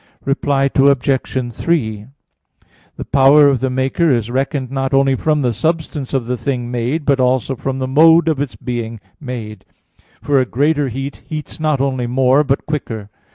Reply 0.25 0.67
Obj. 0.73 1.53
3: 1.53 2.05
The 2.97 3.05
power 3.05 3.47
of 3.49 3.59
the 3.59 3.69
maker 3.69 4.09
is 4.11 4.31
reckoned 4.31 4.71
not 4.71 4.95
only 4.95 5.13
from 5.13 5.43
the 5.43 5.53
substance 5.53 6.15
of 6.15 6.25
the 6.25 6.37
thing 6.37 6.71
made, 6.71 7.05
but 7.05 7.19
also 7.19 7.55
from 7.55 7.77
the 7.77 7.87
mode 7.87 8.27
of 8.27 8.41
its 8.41 8.55
being 8.55 8.99
made; 9.19 9.63
for 10.19 10.39
a 10.41 10.45
greater 10.47 10.87
heat 10.89 11.21
heats 11.27 11.59
not 11.59 11.79
only 11.81 12.07
more, 12.07 12.43
but 12.43 12.65
quicker. 12.65 13.11